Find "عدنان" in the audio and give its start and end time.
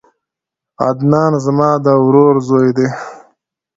0.85-1.33